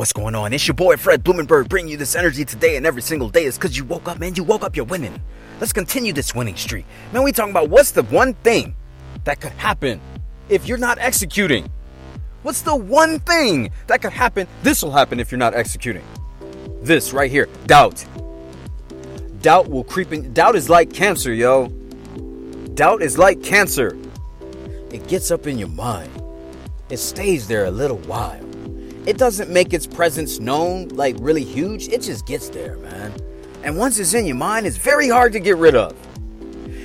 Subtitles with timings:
[0.00, 0.54] What's going on?
[0.54, 3.44] It's your boy Fred Blumenberg bringing you this energy today and every single day.
[3.44, 4.34] It's because you woke up, man.
[4.34, 5.20] You woke up, you're winning.
[5.60, 6.86] Let's continue this winning streak.
[7.12, 8.74] Man, we talking about what's the one thing
[9.24, 10.00] that could happen
[10.48, 11.70] if you're not executing?
[12.44, 14.46] What's the one thing that could happen?
[14.62, 16.04] This will happen if you're not executing.
[16.80, 18.02] This right here doubt.
[19.42, 20.32] Doubt will creep in.
[20.32, 21.68] Doubt is like cancer, yo.
[22.72, 23.98] Doubt is like cancer.
[24.90, 26.10] It gets up in your mind,
[26.88, 28.49] it stays there a little while
[29.06, 31.88] it doesn't make its presence known like really huge.
[31.88, 33.14] It just gets there, man.
[33.62, 35.94] And once it's in your mind, it's very hard to get rid of.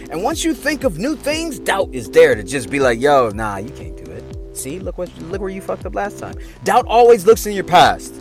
[0.09, 3.29] And once you think of new things, doubt is there to just be like, yo,
[3.29, 4.23] nah, you can't do it.
[4.55, 6.35] See, look what look where you fucked up last time.
[6.63, 8.13] Doubt always looks in your past.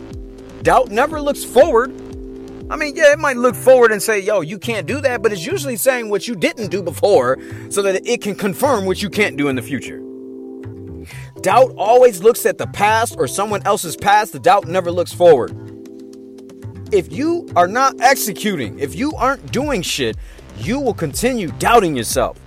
[0.63, 1.91] Doubt never looks forward.
[2.69, 5.31] I mean, yeah, it might look forward and say, yo, you can't do that, but
[5.31, 7.37] it's usually saying what you didn't do before
[7.69, 10.04] so that it can confirm what you can't do in the future.
[11.45, 14.33] Doubt always looks at the past or someone else's past.
[14.33, 15.51] The doubt never looks forward.
[16.91, 20.17] If you are not executing, if you aren't doing shit,
[20.57, 22.39] you will continue doubting yourself.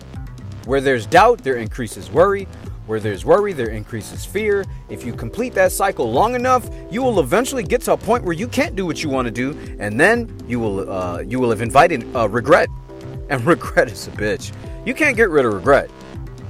[0.65, 2.49] Where there's doubt, there increases worry.
[2.87, 4.65] Where there's worry, there increases fear.
[4.89, 8.35] If you complete that cycle long enough, you will eventually get to a point where
[8.35, 11.51] you can't do what you want to do, and then you will uh, you will
[11.51, 12.69] have invited uh, regret,
[13.31, 14.53] and regret is a bitch.
[14.85, 15.89] You can't get rid of regret.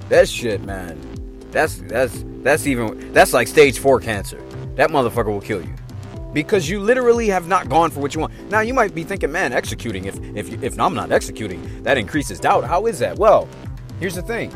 [0.08, 0.98] That shit, man.
[1.50, 4.40] That's that's that's even that's like stage four cancer.
[4.76, 5.74] That motherfucker will kill you
[6.32, 8.32] because you literally have not gone for what you want.
[8.50, 10.04] Now you might be thinking, man, executing.
[10.04, 12.64] If if if I'm not executing, that increases doubt.
[12.64, 13.18] How is that?
[13.18, 13.48] Well,
[14.00, 14.52] here's the thing.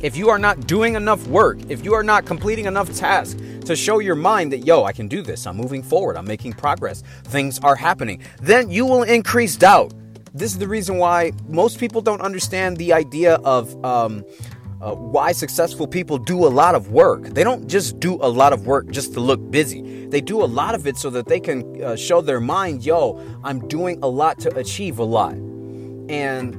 [0.00, 3.76] If you are not doing enough work, if you are not completing enough tasks to
[3.76, 7.02] show your mind that, yo, I can do this, I'm moving forward, I'm making progress,
[7.24, 9.94] things are happening, then you will increase doubt.
[10.34, 14.24] This is the reason why most people don't understand the idea of um,
[14.82, 17.22] uh, why successful people do a lot of work.
[17.28, 20.06] They don't just do a lot of work just to look busy.
[20.06, 23.20] They do a lot of it so that they can uh, show their mind, yo,
[23.44, 25.34] I'm doing a lot to achieve a lot.
[26.08, 26.58] And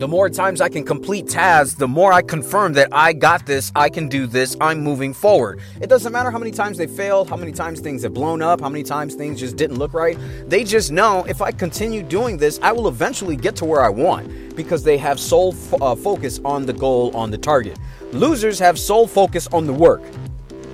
[0.00, 3.70] the more times I can complete tasks, the more I confirm that I got this,
[3.76, 5.60] I can do this, I'm moving forward.
[5.80, 8.62] It doesn't matter how many times they failed, how many times things have blown up,
[8.62, 10.18] how many times things just didn't look right.
[10.46, 13.90] They just know if I continue doing this, I will eventually get to where I
[13.90, 17.78] want because they have sole f- uh, focus on the goal, on the target.
[18.12, 20.02] Losers have sole focus on the work.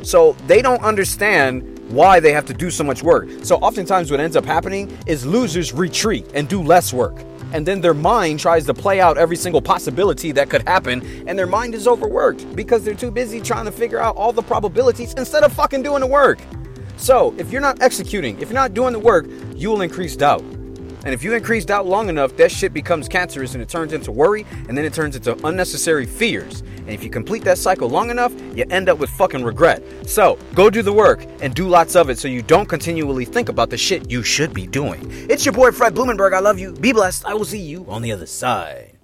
[0.03, 3.29] So they don't understand why they have to do so much work.
[3.43, 7.81] So oftentimes what ends up happening is losers retreat and do less work and then
[7.81, 11.75] their mind tries to play out every single possibility that could happen, and their mind
[11.75, 15.53] is overworked because they're too busy trying to figure out all the probabilities instead of
[15.53, 16.39] fucking doing the work.
[16.97, 20.45] So, if you're not executing, if you're not doing the work, you will increase doubt.
[21.07, 24.11] And if you increase doubt long enough, that shit becomes cancerous and it turns into
[24.11, 26.63] worry and then it turns into unnecessary fears.
[26.63, 29.85] And if you complete that cycle long enough, you end up with fucking regret.
[30.09, 33.49] So go do the work and do lots of it so you don't continually think
[33.49, 35.01] about the shit you should be doing.
[35.31, 36.35] It's your boy Fred Blumenberg.
[36.35, 36.73] I love you.
[36.73, 37.25] Be blessed.
[37.25, 38.96] I will see you on the other side.